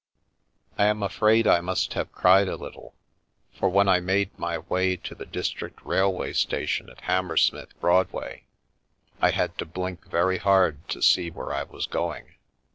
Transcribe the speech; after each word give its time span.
I 0.79 0.85
am 0.85 1.03
afraid 1.03 1.45
I 1.45 1.61
must 1.61 1.93
have 1.93 2.11
cried 2.11 2.47
a 2.47 2.55
little, 2.55 2.95
for 3.53 3.69
when 3.69 3.87
I 3.87 3.99
made 3.99 4.35
my 4.35 4.57
way 4.57 4.95
to 4.97 5.13
the 5.13 5.27
Dis 5.27 5.53
trict 5.53 5.75
Railway 5.83 6.33
Station 6.33 6.89
at 6.89 7.01
Hammersmith 7.01 7.79
Broadway, 7.79 8.45
I 9.21 9.29
had 9.29 9.59
to 9.59 9.65
blink 9.67 10.07
very 10.07 10.39
hard 10.39 10.87
to 10.87 11.03
see 11.03 11.29
where 11.29 11.53
I 11.53 11.61
was 11.61 11.85
going. 11.85 12.33